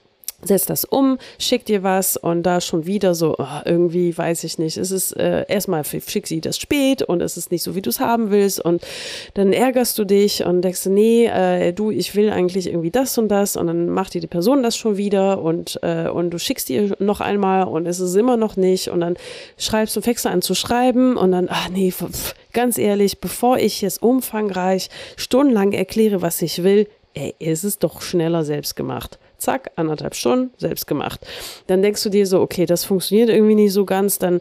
setzt 0.43 0.69
das 0.69 0.85
um, 0.85 1.17
schickt 1.39 1.67
dir 1.69 1.83
was 1.83 2.17
und 2.17 2.43
da 2.43 2.61
schon 2.61 2.85
wieder 2.85 3.15
so, 3.15 3.35
oh, 3.37 3.45
irgendwie 3.65 4.15
weiß 4.15 4.43
ich 4.43 4.57
nicht, 4.57 4.77
es 4.77 4.91
ist 4.91 5.13
äh, 5.13 5.45
erstmal 5.47 5.83
schick 5.85 6.27
sie 6.27 6.41
das 6.41 6.57
spät 6.57 7.01
und 7.01 7.21
es 7.21 7.37
ist 7.37 7.51
nicht 7.51 7.63
so, 7.63 7.75
wie 7.75 7.81
du 7.81 7.89
es 7.89 7.99
haben 7.99 8.31
willst 8.31 8.59
und 8.59 8.85
dann 9.33 9.53
ärgerst 9.53 9.97
du 9.97 10.05
dich 10.05 10.45
und 10.45 10.61
denkst, 10.61 10.85
nee, 10.87 11.25
äh, 11.25 11.73
du, 11.73 11.91
ich 11.91 12.15
will 12.15 12.29
eigentlich 12.29 12.67
irgendwie 12.67 12.91
das 12.91 13.17
und 13.17 13.29
das 13.29 13.55
und 13.55 13.67
dann 13.67 13.89
macht 13.89 14.13
dir 14.13 14.21
die 14.21 14.27
Person 14.27 14.63
das 14.63 14.77
schon 14.77 14.97
wieder 14.97 15.41
und, 15.41 15.79
äh, 15.81 16.07
und 16.09 16.31
du 16.31 16.39
schickst 16.39 16.69
dir 16.69 16.95
noch 16.99 17.21
einmal 17.21 17.67
und 17.67 17.85
es 17.85 17.99
ist 17.99 18.15
immer 18.15 18.37
noch 18.37 18.57
nicht 18.57 18.89
und 18.89 19.01
dann 19.01 19.15
schreibst 19.57 19.95
du, 19.95 20.01
fängst 20.01 20.25
du 20.25 20.29
an 20.29 20.41
zu 20.41 20.55
schreiben 20.55 21.17
und 21.17 21.31
dann, 21.31 21.47
ach 21.49 21.69
nee, 21.69 21.91
pf, 21.91 22.35
ganz 22.53 22.77
ehrlich, 22.77 23.19
bevor 23.19 23.57
ich 23.57 23.81
jetzt 23.81 24.01
umfangreich 24.01 24.89
stundenlang 25.15 25.71
erkläre, 25.71 26.21
was 26.21 26.41
ich 26.41 26.63
will, 26.63 26.87
ey, 27.13 27.33
ist 27.39 27.63
es 27.63 27.79
doch 27.79 28.01
schneller 28.01 28.43
selbst 28.43 28.75
gemacht 28.75 29.17
zack, 29.37 29.71
anderthalb 29.75 30.15
Stunden, 30.15 30.53
selbst 30.57 30.87
gemacht. 30.87 31.25
Dann 31.67 31.81
denkst 31.81 32.03
du 32.03 32.09
dir 32.09 32.25
so, 32.27 32.41
okay, 32.41 32.65
das 32.65 32.85
funktioniert 32.85 33.29
irgendwie 33.29 33.55
nicht 33.55 33.73
so 33.73 33.85
ganz, 33.85 34.19
dann 34.19 34.39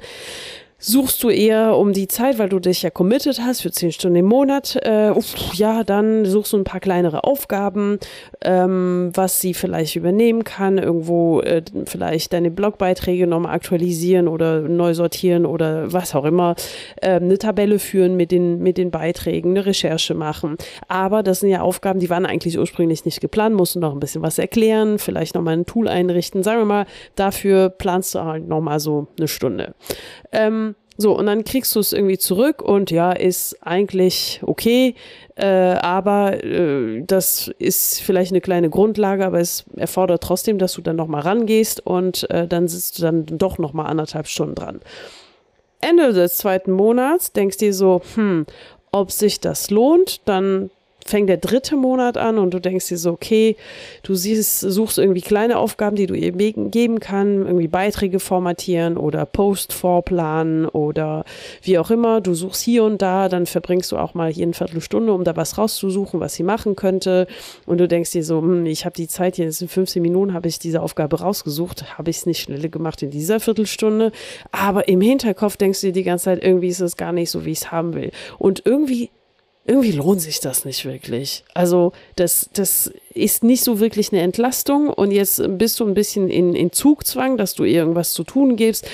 suchst 0.85 1.23
du 1.23 1.31
eher 1.31 1.79
um 1.79 1.95
die 1.95 2.09
Zeit, 2.09 2.39
weil 2.39 2.51
du 2.51 2.59
dich 2.59 2.83
ja 2.83 2.91
committed 2.91 3.41
hast 3.41 3.63
für 3.63 3.71
zehn 3.71 3.91
Stunden 3.91 4.17
im 4.17 4.27
Monat, 4.27 4.79
äh, 4.83 5.11
uff, 5.11 5.35
ja, 5.55 5.83
dann 5.83 6.27
suchst 6.27 6.53
du 6.53 6.59
ein 6.59 6.65
paar 6.65 6.81
kleinere 6.81 7.25
Aufgaben, 7.25 7.99
ähm, 8.43 9.11
was 9.15 9.41
sie 9.41 9.55
vielleicht 9.55 9.97
übernehmen 9.97 10.45
kann, 10.45 10.77
irgendwo 10.77 11.41
äh, 11.41 11.63
vielleicht 11.87 12.35
deine 12.35 12.51
Blogbeiträge 12.51 13.27
nochmal 13.27 13.55
aktualisieren 13.55 14.29
oder 14.29 14.61
neu 14.61 14.93
sortieren 14.93 15.47
oder 15.47 15.91
was 15.91 16.15
auch 16.15 16.27
immer, 16.27 16.55
äh, 17.01 17.13
eine 17.13 17.39
Tabelle 17.39 17.79
führen 17.79 18.17
mit 18.17 18.31
den, 18.31 18.59
mit 18.59 18.77
den 18.77 18.91
Beiträgen, 18.91 19.51
eine 19.51 19.65
Recherche 19.65 20.13
machen. 20.13 20.59
Aber 20.89 21.23
das 21.23 21.41
sind 21.41 21.49
ja 21.49 21.63
Aufgaben, 21.63 21.99
die 21.99 22.11
waren 22.11 22.27
eigentlich 22.27 22.59
ursprünglich 22.59 23.07
nicht 23.07 23.23
geplant, 23.23 23.57
musst 23.57 23.75
du 23.75 23.81
noch 23.81 23.95
ein 23.95 24.01
bisschen 24.01 24.21
was 24.21 24.39
erklären, 24.39 24.99
vielleicht 24.99 25.35
nochmal 25.35 25.57
ein 25.57 25.67
Tool 25.67 25.89
einrichten. 25.89 26.43
Sagen 26.43 26.61
wir 26.61 26.67
mal, 26.67 26.87
dafür 27.17 27.71
planst 27.71 28.15
du 28.15 28.21
halt 28.23 28.47
nochmal 28.47 28.81
so 28.81 29.07
eine 29.17 29.29
Stunde. 29.29 29.75
Ähm, 30.31 30.74
so, 30.97 31.19
und 31.19 31.27
dann 31.27 31.43
kriegst 31.43 31.75
du 31.75 31.81
es 31.81 31.93
irgendwie 31.93 32.19
zurück 32.19 32.63
und 32.63 32.93
ja, 32.93 33.11
ist 33.13 33.59
eigentlich 33.67 34.41
okay, 34.45 34.95
äh, 35.35 35.45
aber 35.45 36.45
äh, 36.45 37.03
das 37.05 37.49
ist 37.59 38.01
vielleicht 38.01 38.31
eine 38.31 38.41
kleine 38.41 38.71
Grundlage, 38.71 39.27
aber 39.27 39.41
es 39.41 39.65
erfordert 39.77 40.23
trotzdem, 40.23 40.59
dass 40.59 40.75
du 40.75 40.83
dann 40.83 40.95
nochmal 40.95 41.23
rangehst 41.23 41.85
und 41.85 42.31
äh, 42.31 42.47
dann 42.47 42.69
sitzt 42.69 42.99
du 42.99 43.03
dann 43.03 43.27
doch 43.27 43.59
nochmal 43.59 43.87
anderthalb 43.87 44.29
Stunden 44.29 44.55
dran. 44.55 44.81
Ende 45.81 46.13
des 46.13 46.37
zweiten 46.37 46.71
Monats 46.71 47.33
denkst 47.33 47.59
du 47.59 47.65
dir 47.67 47.75
so, 47.75 48.01
hm, 48.15 48.47
ob 48.93 49.11
sich 49.11 49.41
das 49.41 49.71
lohnt, 49.71 50.21
dann 50.27 50.71
fängt 51.05 51.29
der 51.29 51.37
dritte 51.37 51.77
Monat 51.77 52.17
an 52.17 52.39
und 52.39 52.55
du 52.55 52.61
denkst 52.61 52.89
dir 52.89 52.99
so, 52.99 53.11
okay, 53.11 53.57
du 54.03 54.15
siehst, 54.15 54.61
suchst 54.61 54.99
irgendwie 54.99 55.21
kleine 55.21 55.59
Aufgaben, 55.59 55.97
die 55.97 56.07
du 56.07 56.15
ihr 56.15 56.33
geben 56.33 57.01
kann, 57.01 57.47
irgendwie 57.47 57.69
Beiträge 57.69 58.21
formatieren 58.21 58.97
oder 58.97 59.27
Post 59.27 59.73
vorplanen 59.73 60.67
oder 60.67 61.25
wie 61.63 61.79
auch 61.79 61.91
immer. 61.91 62.21
Du 62.21 62.35
suchst 62.35 62.63
hier 62.63 62.85
und 62.85 63.03
da, 63.03 63.29
dann 63.29 63.47
verbringst 63.47 63.93
du 63.93 63.99
auch 63.99 64.15
mal 64.15 64.33
hier 64.33 64.45
eine 64.45 64.55
Viertelstunde, 64.55 65.13
um 65.13 65.25
da 65.25 65.37
was 65.37 65.59
rauszusuchen, 65.59 66.21
was 66.21 66.35
sie 66.35 66.43
machen 66.43 66.75
könnte. 66.75 67.27
Und 67.67 67.79
du 67.79 67.89
denkst 67.89 68.13
dir 68.13 68.25
so, 68.25 68.41
hm, 68.41 68.65
ich 68.67 68.85
habe 68.85 68.95
die 68.95 69.09
Zeit, 69.09 69.37
jetzt 69.37 69.61
in 69.61 69.69
15 69.69 70.01
Minuten 70.01 70.33
habe 70.33 70.49
ich 70.49 70.59
diese 70.59 70.81
Aufgabe 70.81 71.21
rausgesucht, 71.21 71.99
habe 71.99 72.11
ich 72.11 72.19
es 72.19 72.27
nicht 72.27 72.41
schneller 72.41 72.69
gemacht 72.69 73.03
in 73.03 73.11
dieser 73.11 73.41
Viertelstunde. 73.41 74.11
Aber 74.53 74.89
im 74.89 75.01
Hinterkopf 75.01 75.57
denkst 75.57 75.83
du 75.83 75.89
dir 75.89 75.93
die 75.93 76.03
ganze 76.03 76.25
Zeit, 76.25 76.43
irgendwie 76.43 76.69
ist 76.69 76.81
es 76.81 76.97
gar 76.97 77.13
nicht 77.13 77.31
so, 77.31 77.45
wie 77.45 77.53
ich 77.53 77.59
es 77.59 77.73
haben 77.73 77.95
will. 77.95 78.11
Und 78.39 78.63
irgendwie 78.65 79.11
irgendwie 79.67 79.93
lohnt 79.93 80.21
sich 80.21 80.41
das 80.41 80.65
nicht 80.65 80.85
wirklich. 80.85 81.45
Also 81.55 81.93
das, 82.17 82.51
das 82.53 82.93
ist 83.15 83.43
nicht 83.43 83.65
so 83.65 83.81
wirklich 83.81 84.13
eine 84.13 84.21
Entlastung 84.21 84.89
und 84.91 85.11
jetzt 85.11 85.43
bist 85.59 85.81
du 85.81 85.87
ein 85.87 85.95
bisschen 85.95 86.29
in, 86.29 86.55
in 86.55 86.71
Zugzwang, 86.71 87.37
dass 87.37 87.55
du 87.55 87.65
irgendwas 87.65 88.13
zu 88.13 88.25
tun 88.25 88.57
gibst. 88.57 88.89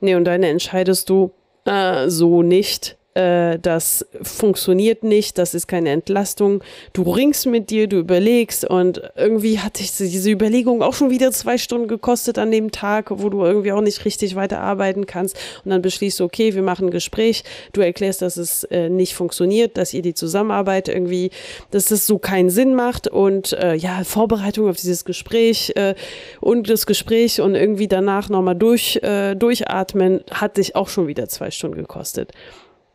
Nee, 0.00 0.16
und 0.16 0.24
dann 0.24 0.42
entscheidest 0.42 1.08
du 1.08 1.30
äh, 1.64 2.08
so 2.08 2.42
nicht 2.42 2.97
äh, 3.18 3.58
das 3.58 4.06
funktioniert 4.22 5.02
nicht, 5.02 5.38
das 5.38 5.54
ist 5.54 5.66
keine 5.66 5.90
Entlastung. 5.90 6.62
Du 6.92 7.02
ringst 7.02 7.46
mit 7.46 7.70
dir, 7.70 7.88
du 7.88 7.98
überlegst 7.98 8.64
und 8.64 9.02
irgendwie 9.16 9.58
hat 9.58 9.80
dich 9.80 9.96
diese 9.96 10.30
Überlegung 10.30 10.82
auch 10.82 10.94
schon 10.94 11.10
wieder 11.10 11.32
zwei 11.32 11.58
Stunden 11.58 11.88
gekostet 11.88 12.38
an 12.38 12.52
dem 12.52 12.70
Tag, 12.70 13.06
wo 13.10 13.28
du 13.28 13.44
irgendwie 13.44 13.72
auch 13.72 13.80
nicht 13.80 14.04
richtig 14.04 14.36
weiterarbeiten 14.36 15.06
kannst 15.06 15.36
und 15.64 15.70
dann 15.70 15.82
beschließt 15.82 16.20
du, 16.20 16.24
okay, 16.24 16.54
wir 16.54 16.62
machen 16.62 16.88
ein 16.88 16.90
Gespräch, 16.92 17.42
du 17.72 17.80
erklärst, 17.80 18.22
dass 18.22 18.36
es 18.36 18.62
äh, 18.64 18.88
nicht 18.88 19.14
funktioniert, 19.14 19.76
dass 19.76 19.92
ihr 19.92 20.02
die 20.02 20.14
Zusammenarbeit 20.14 20.88
irgendwie, 20.88 21.30
dass 21.72 21.90
es 21.90 22.06
so 22.06 22.18
keinen 22.18 22.50
Sinn 22.50 22.74
macht 22.76 23.08
und 23.08 23.52
äh, 23.54 23.74
ja, 23.74 24.04
Vorbereitung 24.04 24.68
auf 24.68 24.76
dieses 24.76 25.04
Gespräch 25.04 25.72
äh, 25.74 25.94
und 26.40 26.70
das 26.70 26.86
Gespräch 26.86 27.40
und 27.40 27.56
irgendwie 27.56 27.88
danach 27.88 28.28
nochmal 28.28 28.54
durch, 28.54 29.00
äh, 29.02 29.34
durchatmen, 29.34 30.20
hat 30.30 30.56
dich 30.56 30.76
auch 30.76 30.88
schon 30.88 31.08
wieder 31.08 31.28
zwei 31.28 31.50
Stunden 31.50 31.78
gekostet. 31.78 32.32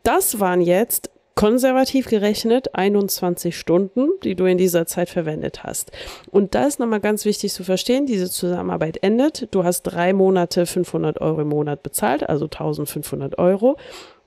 Das 0.03 0.41
waren 0.41 0.59
jetzt 0.59 1.09
konservativ 1.35 2.07
gerechnet 2.07 2.75
21 2.75 3.57
Stunden, 3.57 4.09
die 4.23 4.35
du 4.35 4.45
in 4.45 4.57
dieser 4.57 4.85
Zeit 4.85 5.09
verwendet 5.09 5.63
hast. 5.63 5.91
Und 6.29 6.55
da 6.55 6.65
ist 6.67 6.79
nochmal 6.79 6.99
ganz 6.99 7.25
wichtig 7.25 7.53
zu 7.53 7.63
verstehen, 7.63 8.05
diese 8.05 8.29
Zusammenarbeit 8.29 9.01
endet. 9.01 9.47
Du 9.51 9.63
hast 9.63 9.83
drei 9.83 10.13
Monate 10.13 10.65
500 10.65 11.21
Euro 11.21 11.41
im 11.41 11.47
Monat 11.47 11.83
bezahlt, 11.83 12.27
also 12.29 12.45
1500 12.45 13.39
Euro. 13.39 13.77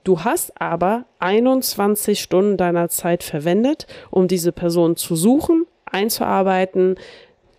Du 0.03 0.25
hast 0.25 0.61
aber 0.61 1.05
21 1.19 2.21
Stunden 2.21 2.57
deiner 2.57 2.89
Zeit 2.89 3.23
verwendet, 3.23 3.87
um 4.11 4.29
diese 4.29 4.53
Person 4.53 4.97
zu 4.97 5.15
suchen, 5.15 5.67
einzuarbeiten, 5.85 6.97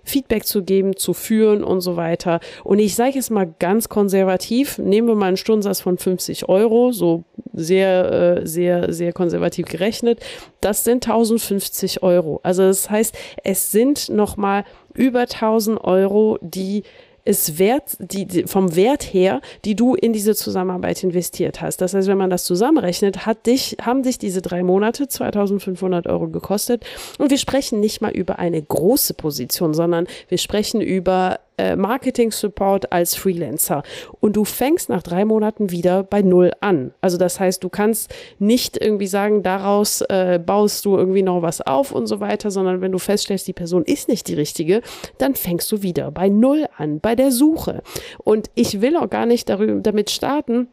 Feedback 0.07 0.45
zu 0.45 0.63
geben, 0.63 0.95
zu 0.95 1.13
führen 1.13 1.63
und 1.63 1.81
so 1.81 1.97
weiter. 1.97 2.39
Und 2.63 2.79
ich 2.79 2.95
sage 2.95 3.15
jetzt 3.15 3.29
mal 3.29 3.53
ganz 3.59 3.89
konservativ, 3.89 4.77
nehmen 4.77 5.07
wir 5.07 5.15
mal 5.15 5.27
einen 5.27 5.37
Stundensatz 5.37 5.81
von 5.81 5.97
50 5.97 6.47
Euro, 6.49 6.91
so 6.91 7.25
sehr, 7.57 8.11
äh, 8.41 8.47
sehr, 8.47 8.93
sehr 8.93 9.11
konservativ 9.11 9.65
gerechnet. 9.65 10.19
Das 10.61 10.83
sind 10.83 11.07
1050 11.07 12.03
Euro. 12.03 12.39
Also 12.43 12.63
das 12.63 12.89
heißt, 12.89 13.15
es 13.43 13.71
sind 13.71 14.09
nochmal 14.09 14.63
über 14.93 15.21
1000 15.21 15.83
Euro, 15.83 16.37
die 16.41 16.83
ist 17.27 17.59
wert, 17.59 17.97
die, 17.99 18.25
die, 18.25 18.43
vom 18.43 18.75
Wert 18.75 19.03
her, 19.03 19.41
die 19.65 19.75
du 19.75 19.95
in 19.95 20.13
diese 20.13 20.33
Zusammenarbeit 20.33 21.03
investiert 21.03 21.61
hast. 21.61 21.81
Das 21.81 21.93
heißt, 21.93 22.07
wenn 22.07 22.17
man 22.17 22.29
das 22.29 22.45
zusammenrechnet, 22.45 23.25
hat 23.25 23.45
dich, 23.47 23.75
haben 23.81 24.01
dich 24.03 24.17
diese 24.17 24.41
drei 24.41 24.63
Monate 24.63 25.09
2500 25.09 26.07
Euro 26.07 26.29
gekostet. 26.29 26.85
Und 27.17 27.29
wir 27.29 27.37
sprechen 27.37 27.81
nicht 27.81 27.99
mal 28.01 28.11
über 28.11 28.39
eine 28.39 28.61
große 28.61 29.13
Position, 29.13 29.73
sondern 29.73 30.07
wir 30.29 30.37
sprechen 30.37 30.79
über 30.79 31.41
äh, 31.57 31.75
Marketing 31.75 32.31
Support 32.31 32.91
als 32.91 33.15
Freelancer 33.15 33.83
und 34.19 34.35
du 34.35 34.43
fängst 34.43 34.89
nach 34.89 35.03
drei 35.03 35.25
Monaten 35.25 35.71
wieder 35.71 36.03
bei 36.03 36.21
Null 36.21 36.51
an. 36.61 36.93
Also 37.01 37.17
das 37.17 37.39
heißt, 37.39 37.63
du 37.63 37.69
kannst 37.69 38.13
nicht 38.39 38.77
irgendwie 38.77 39.07
sagen, 39.07 39.43
daraus 39.43 40.01
äh, 40.01 40.39
baust 40.43 40.85
du 40.85 40.97
irgendwie 40.97 41.23
noch 41.23 41.41
was 41.41 41.61
auf 41.61 41.91
und 41.91 42.07
so 42.07 42.19
weiter, 42.19 42.51
sondern 42.51 42.81
wenn 42.81 42.91
du 42.91 42.99
feststellst, 42.99 43.47
die 43.47 43.53
Person 43.53 43.83
ist 43.83 44.07
nicht 44.07 44.27
die 44.27 44.35
richtige, 44.35 44.81
dann 45.17 45.35
fängst 45.35 45.71
du 45.71 45.81
wieder 45.81 46.11
bei 46.11 46.29
Null 46.29 46.67
an, 46.77 46.99
bei 46.99 47.15
der 47.15 47.31
Suche. 47.31 47.81
Und 48.23 48.49
ich 48.55 48.81
will 48.81 48.97
auch 48.97 49.09
gar 49.09 49.25
nicht 49.25 49.49
darüber, 49.49 49.79
damit 49.81 50.09
starten, 50.09 50.67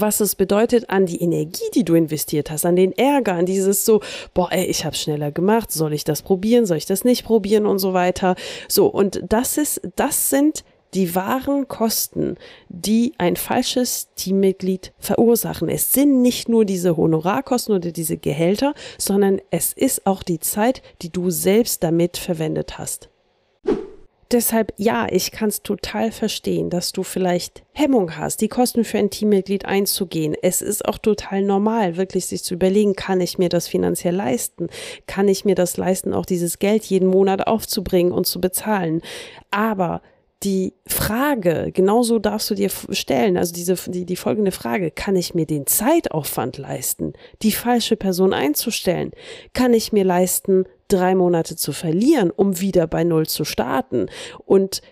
was 0.00 0.20
es 0.20 0.34
bedeutet 0.34 0.90
an 0.90 1.06
die 1.06 1.22
Energie, 1.22 1.70
die 1.74 1.84
du 1.84 1.94
investiert 1.94 2.50
hast, 2.50 2.66
an 2.66 2.76
den 2.76 2.92
Ärger, 2.92 3.34
an 3.34 3.46
dieses 3.46 3.84
so, 3.84 4.00
boah, 4.32 4.50
ey, 4.52 4.64
ich 4.66 4.84
habe 4.84 4.96
schneller 4.96 5.30
gemacht, 5.30 5.72
soll 5.72 5.92
ich 5.92 6.04
das 6.04 6.22
probieren, 6.22 6.66
soll 6.66 6.76
ich 6.76 6.86
das 6.86 7.04
nicht 7.04 7.24
probieren 7.24 7.66
und 7.66 7.78
so 7.78 7.92
weiter. 7.92 8.34
So, 8.68 8.86
und 8.86 9.22
das 9.28 9.56
ist, 9.56 9.80
das 9.96 10.30
sind 10.30 10.64
die 10.94 11.14
wahren 11.14 11.66
Kosten, 11.66 12.36
die 12.68 13.14
ein 13.18 13.36
falsches 13.36 14.08
Teammitglied 14.14 14.92
verursachen. 14.98 15.68
Es 15.68 15.92
sind 15.92 16.22
nicht 16.22 16.48
nur 16.48 16.64
diese 16.64 16.96
Honorarkosten 16.96 17.74
oder 17.74 17.90
diese 17.90 18.16
Gehälter, 18.16 18.74
sondern 18.96 19.40
es 19.50 19.72
ist 19.72 20.06
auch 20.06 20.22
die 20.22 20.38
Zeit, 20.38 20.82
die 21.02 21.10
du 21.10 21.30
selbst 21.30 21.82
damit 21.82 22.16
verwendet 22.16 22.78
hast 22.78 23.08
deshalb, 24.30 24.72
ja, 24.76 25.06
ich 25.10 25.30
kann 25.32 25.48
es 25.48 25.62
total 25.62 26.12
verstehen, 26.12 26.70
dass 26.70 26.92
du 26.92 27.02
vielleicht 27.02 27.62
Hemmung 27.72 28.16
hast, 28.16 28.40
die 28.40 28.48
Kosten 28.48 28.84
für 28.84 28.98
ein 28.98 29.10
Teammitglied 29.10 29.64
einzugehen. 29.64 30.34
Es 30.42 30.62
ist 30.62 30.84
auch 30.84 30.98
total 30.98 31.42
normal, 31.42 31.96
wirklich 31.96 32.26
sich 32.26 32.44
zu 32.44 32.54
überlegen, 32.54 32.94
kann 32.94 33.20
ich 33.20 33.38
mir 33.38 33.48
das 33.48 33.68
finanziell 33.68 34.14
leisten? 34.14 34.68
Kann 35.06 35.28
ich 35.28 35.44
mir 35.44 35.54
das 35.54 35.76
leisten, 35.76 36.14
auch 36.14 36.26
dieses 36.26 36.58
Geld 36.58 36.84
jeden 36.84 37.08
Monat 37.08 37.46
aufzubringen 37.46 38.12
und 38.12 38.26
zu 38.26 38.40
bezahlen? 38.40 39.02
Aber 39.50 40.02
die 40.44 40.74
Frage, 40.86 41.70
genauso 41.72 42.18
darfst 42.18 42.50
du 42.50 42.54
dir 42.54 42.70
stellen, 42.90 43.36
also 43.36 43.52
diese, 43.52 43.74
die, 43.90 44.04
die 44.04 44.16
folgende 44.16 44.52
Frage, 44.52 44.90
kann 44.90 45.16
ich 45.16 45.34
mir 45.34 45.46
den 45.46 45.66
Zeitaufwand 45.66 46.58
leisten, 46.58 47.14
die 47.42 47.52
falsche 47.52 47.96
Person 47.96 48.32
einzustellen? 48.34 49.12
Kann 49.54 49.72
ich 49.72 49.92
mir 49.92 50.04
leisten, 50.04 50.64
drei 50.88 51.14
Monate 51.14 51.56
zu 51.56 51.72
verlieren, 51.72 52.30
um 52.30 52.60
wieder 52.60 52.86
bei 52.86 53.04
Null 53.04 53.26
zu 53.26 53.44
starten? 53.44 54.06
Und 54.44 54.82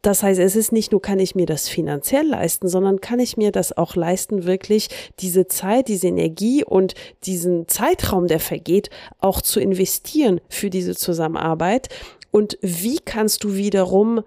das 0.00 0.22
heißt, 0.24 0.40
es 0.40 0.56
ist 0.56 0.72
nicht 0.72 0.90
nur, 0.90 1.00
kann 1.00 1.20
ich 1.20 1.36
mir 1.36 1.46
das 1.46 1.68
finanziell 1.68 2.26
leisten, 2.26 2.66
sondern 2.68 3.00
kann 3.00 3.20
ich 3.20 3.36
mir 3.36 3.52
das 3.52 3.76
auch 3.76 3.94
leisten, 3.94 4.44
wirklich 4.44 4.88
diese 5.20 5.46
Zeit, 5.46 5.86
diese 5.86 6.08
Energie 6.08 6.64
und 6.64 6.94
diesen 7.24 7.68
Zeitraum, 7.68 8.26
der 8.26 8.40
vergeht, 8.40 8.90
auch 9.18 9.40
zu 9.40 9.60
investieren 9.60 10.40
für 10.48 10.70
diese 10.70 10.96
Zusammenarbeit? 10.96 11.88
Und 12.32 12.58
wie 12.62 12.98
kannst 12.98 13.44
du 13.44 13.54
wiederum 13.54 14.22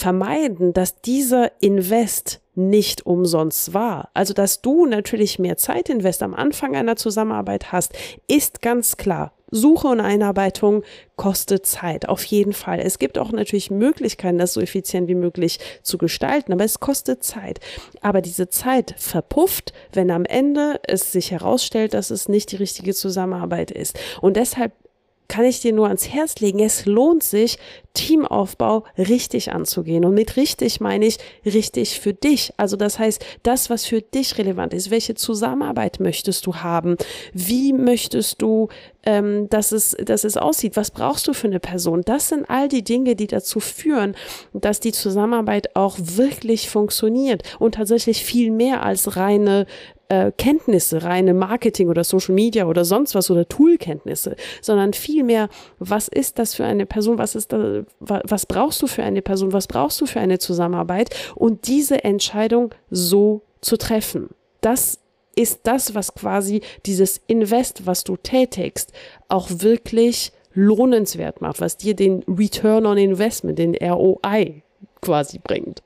vermeiden, 0.00 0.72
dass 0.72 1.00
dieser 1.02 1.52
Invest 1.60 2.40
nicht 2.54 3.06
umsonst 3.06 3.74
war. 3.74 4.10
Also, 4.14 4.34
dass 4.34 4.62
du 4.62 4.86
natürlich 4.86 5.38
mehr 5.38 5.56
Zeitinvest 5.56 6.22
am 6.22 6.34
Anfang 6.34 6.74
einer 6.74 6.96
Zusammenarbeit 6.96 7.70
hast, 7.70 7.92
ist 8.26 8.62
ganz 8.62 8.96
klar. 8.96 9.32
Suche 9.52 9.88
und 9.88 10.00
Einarbeitung 10.00 10.84
kostet 11.16 11.66
Zeit, 11.66 12.08
auf 12.08 12.22
jeden 12.24 12.52
Fall. 12.52 12.78
Es 12.78 13.00
gibt 13.00 13.18
auch 13.18 13.32
natürlich 13.32 13.70
Möglichkeiten, 13.70 14.38
das 14.38 14.52
so 14.52 14.60
effizient 14.60 15.08
wie 15.08 15.16
möglich 15.16 15.58
zu 15.82 15.98
gestalten, 15.98 16.52
aber 16.52 16.64
es 16.64 16.78
kostet 16.78 17.24
Zeit. 17.24 17.58
Aber 18.00 18.20
diese 18.20 18.48
Zeit 18.48 18.94
verpufft, 18.96 19.72
wenn 19.92 20.10
am 20.12 20.24
Ende 20.24 20.80
es 20.86 21.10
sich 21.10 21.32
herausstellt, 21.32 21.94
dass 21.94 22.10
es 22.10 22.28
nicht 22.28 22.52
die 22.52 22.56
richtige 22.56 22.94
Zusammenarbeit 22.94 23.72
ist. 23.72 23.98
Und 24.20 24.36
deshalb 24.36 24.72
kann 25.30 25.44
ich 25.44 25.60
dir 25.60 25.72
nur 25.72 25.86
ans 25.86 26.08
Herz 26.08 26.40
legen, 26.40 26.58
es 26.58 26.86
lohnt 26.86 27.22
sich, 27.22 27.56
Teamaufbau 27.94 28.84
richtig 28.98 29.52
anzugehen. 29.52 30.04
Und 30.04 30.14
mit 30.14 30.36
richtig 30.36 30.80
meine 30.80 31.06
ich 31.06 31.18
richtig 31.44 32.00
für 32.00 32.12
dich. 32.12 32.52
Also 32.56 32.76
das 32.76 32.98
heißt, 32.98 33.24
das, 33.42 33.70
was 33.70 33.84
für 33.84 34.02
dich 34.02 34.38
relevant 34.38 34.74
ist. 34.74 34.90
Welche 34.90 35.14
Zusammenarbeit 35.14 36.00
möchtest 36.00 36.46
du 36.46 36.56
haben? 36.56 36.96
Wie 37.32 37.72
möchtest 37.72 38.42
du, 38.42 38.68
ähm, 39.04 39.48
dass, 39.50 39.72
es, 39.72 39.96
dass 40.04 40.24
es 40.24 40.36
aussieht? 40.36 40.76
Was 40.76 40.90
brauchst 40.90 41.26
du 41.28 41.32
für 41.32 41.46
eine 41.46 41.60
Person? 41.60 42.02
Das 42.04 42.28
sind 42.28 42.50
all 42.50 42.68
die 42.68 42.84
Dinge, 42.84 43.14
die 43.14 43.28
dazu 43.28 43.60
führen, 43.60 44.16
dass 44.52 44.80
die 44.80 44.92
Zusammenarbeit 44.92 45.76
auch 45.76 45.96
wirklich 46.00 46.68
funktioniert 46.68 47.42
und 47.58 47.76
tatsächlich 47.76 48.24
viel 48.24 48.50
mehr 48.50 48.82
als 48.82 49.16
reine 49.16 49.66
äh, 50.10 50.32
Kenntnisse, 50.36 51.04
reine 51.04 51.32
Marketing 51.32 51.88
oder 51.88 52.04
Social 52.04 52.34
Media 52.34 52.66
oder 52.66 52.84
sonst 52.84 53.14
was 53.14 53.30
oder 53.30 53.48
Toolkenntnisse, 53.48 54.36
sondern 54.60 54.92
vielmehr, 54.92 55.48
was 55.78 56.08
ist 56.08 56.38
das 56.38 56.54
für 56.54 56.64
eine 56.64 56.84
Person, 56.84 57.16
was 57.16 57.34
ist 57.34 57.52
da, 57.52 57.84
was 58.00 58.44
brauchst 58.44 58.82
du 58.82 58.88
für 58.88 59.04
eine 59.04 59.22
Person, 59.22 59.52
was 59.52 59.68
brauchst 59.68 60.00
du 60.00 60.06
für 60.06 60.20
eine 60.20 60.38
Zusammenarbeit 60.38 61.10
und 61.36 61.68
diese 61.68 62.02
Entscheidung 62.02 62.74
so 62.90 63.42
zu 63.60 63.76
treffen. 63.76 64.30
Das 64.60 64.98
ist 65.36 65.60
das, 65.62 65.94
was 65.94 66.14
quasi 66.14 66.60
dieses 66.86 67.20
Invest, 67.28 67.86
was 67.86 68.02
du 68.02 68.16
tätigst, 68.16 68.92
auch 69.28 69.48
wirklich 69.48 70.32
lohnenswert 70.52 71.40
macht, 71.40 71.60
was 71.60 71.76
dir 71.76 71.94
den 71.94 72.24
Return 72.24 72.84
on 72.84 72.98
Investment, 72.98 73.60
den 73.60 73.76
ROI 73.76 74.62
quasi 75.00 75.38
bringt. 75.38 75.84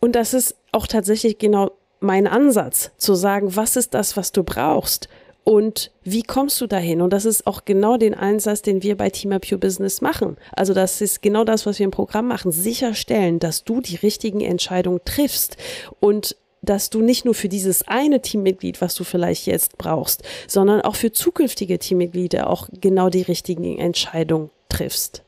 Und 0.00 0.14
das 0.14 0.32
ist 0.32 0.54
auch 0.70 0.86
tatsächlich 0.86 1.38
genau 1.38 1.72
mein 2.04 2.26
Ansatz, 2.26 2.92
zu 2.96 3.14
sagen, 3.14 3.56
was 3.56 3.76
ist 3.76 3.94
das, 3.94 4.16
was 4.16 4.32
du 4.32 4.44
brauchst 4.44 5.08
und 5.44 5.90
wie 6.02 6.22
kommst 6.22 6.60
du 6.60 6.66
dahin? 6.66 7.02
Und 7.02 7.12
das 7.12 7.26
ist 7.26 7.46
auch 7.46 7.64
genau 7.64 7.96
den 7.98 8.14
Einsatz, 8.14 8.62
den 8.62 8.82
wir 8.82 8.96
bei 8.96 9.10
Team 9.10 9.32
Up 9.32 9.50
Your 9.50 9.58
Business 9.58 10.00
machen. 10.00 10.36
Also 10.52 10.72
das 10.72 11.00
ist 11.00 11.20
genau 11.20 11.44
das, 11.44 11.66
was 11.66 11.78
wir 11.78 11.84
im 11.84 11.90
Programm 11.90 12.28
machen. 12.28 12.50
Sicherstellen, 12.50 13.38
dass 13.38 13.64
du 13.64 13.80
die 13.80 13.96
richtigen 13.96 14.40
Entscheidungen 14.40 15.00
triffst 15.04 15.56
und 16.00 16.36
dass 16.62 16.88
du 16.88 17.02
nicht 17.02 17.26
nur 17.26 17.34
für 17.34 17.50
dieses 17.50 17.86
eine 17.86 18.22
Teammitglied, 18.22 18.80
was 18.80 18.94
du 18.94 19.04
vielleicht 19.04 19.46
jetzt 19.46 19.76
brauchst, 19.76 20.22
sondern 20.46 20.80
auch 20.80 20.96
für 20.96 21.12
zukünftige 21.12 21.78
Teammitglieder 21.78 22.48
auch 22.48 22.70
genau 22.80 23.10
die 23.10 23.20
richtigen 23.20 23.78
Entscheidungen 23.78 24.48
triffst. 24.70 25.22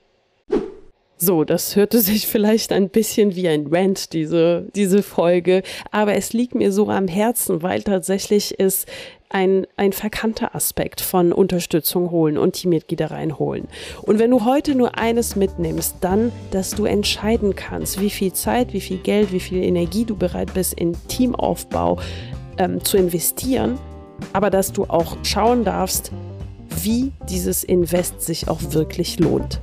So, 1.19 1.45
das 1.45 1.77
hörte 1.77 2.01
sich 2.01 2.27
vielleicht 2.27 2.73
ein 2.73 2.91
bisschen 2.91 3.35
wie 3.35 3.49
ein 3.49 3.67
Rant, 3.71 4.13
diese, 4.13 4.67
diese 4.75 5.03
Folge, 5.03 5.63
aber 5.91 6.15
es 6.15 6.33
liegt 6.33 6.55
mir 6.55 6.73
so 6.73 6.89
am 6.89 7.09
Herzen, 7.09 7.63
weil 7.63 7.83
tatsächlich 7.83 8.59
ist 8.59 8.87
ein, 9.31 9.67
ein 9.77 9.93
verkannter 9.93 10.55
Aspekt 10.55 11.01
von 11.01 11.33
Unterstützung 11.33 12.11
holen 12.11 12.39
und 12.39 12.53
Teammitglieder 12.53 13.11
reinholen. 13.11 13.67
Und 14.03 14.19
wenn 14.19 14.31
du 14.31 14.45
heute 14.45 14.75
nur 14.75 14.99
eines 14.99 15.37
mitnimmst, 15.37 15.97
dann, 16.01 16.33
dass 16.53 16.71
du 16.71 16.85
entscheiden 16.85 17.57
kannst, 17.57 18.01
wie 18.01 18.11
viel 18.11 18.33
Zeit, 18.33 18.73
wie 18.73 18.81
viel 18.81 18.99
Geld, 18.99 19.33
wie 19.33 19.41
viel 19.41 19.63
Energie 19.63 20.05
du 20.05 20.17
bereit 20.17 20.55
bist, 20.55 20.75
in 20.75 20.95
Teamaufbau 21.09 21.99
ähm, 22.59 22.85
zu 22.85 22.99
investieren, 22.99 23.79
aber 24.33 24.51
dass 24.51 24.73
du 24.73 24.85
auch 24.85 25.17
schauen 25.23 25.65
darfst, 25.65 26.13
wie 26.83 27.13
dieses 27.29 27.65
Invest 27.65 28.21
sich 28.21 28.49
auch 28.49 28.61
wirklich 28.71 29.19
lohnt. 29.19 29.61